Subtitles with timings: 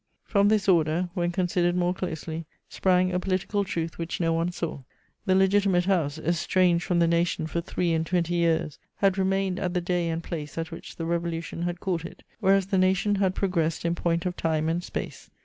[0.23, 4.79] From this order, when considered more closely, sprang a political truth which no one saw:
[5.27, 9.75] the Legitimate House, estranged from the nation for three and twenty years, had remained at
[9.75, 13.35] the day and place at which the Revolution had caught it, whereas the nation had
[13.35, 15.29] progressed in point of time and space.